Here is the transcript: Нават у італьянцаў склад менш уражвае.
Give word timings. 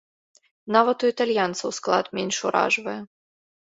Нават 0.77 0.97
у 1.05 1.11
італьянцаў 1.13 1.69
склад 1.81 2.05
менш 2.19 2.35
уражвае. 2.49 3.01